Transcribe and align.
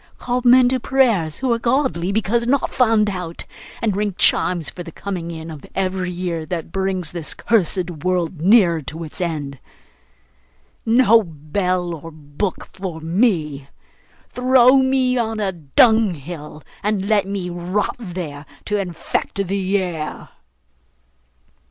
Call 0.17 0.41
men 0.43 0.67
to 0.69 0.79
prayers 0.79 1.37
who 1.37 1.53
are 1.53 1.59
godly 1.59 2.11
because 2.11 2.47
not 2.47 2.71
found 2.73 3.07
out, 3.07 3.45
and 3.83 3.95
ring 3.95 4.15
chimes 4.17 4.67
for 4.67 4.81
the 4.81 4.91
coming 4.91 5.29
in 5.29 5.51
of 5.51 5.63
every 5.75 6.09
year 6.09 6.43
that 6.43 6.71
brings 6.71 7.11
this 7.11 7.35
cursed 7.35 7.91
world 8.03 8.41
nearer 8.41 8.81
to 8.81 9.03
its 9.03 9.21
end. 9.21 9.59
No 10.87 11.21
bell 11.21 11.93
or 11.93 12.09
book 12.09 12.67
for 12.73 12.99
me! 12.99 13.67
Throw 14.31 14.77
me 14.77 15.19
on 15.19 15.39
a 15.39 15.51
dunghill, 15.51 16.63
and 16.81 17.07
let 17.07 17.27
me 17.27 17.51
rot 17.51 17.95
there, 17.99 18.47
to 18.65 18.81
infect 18.81 19.45
the 19.45 19.77
air! 19.77 20.29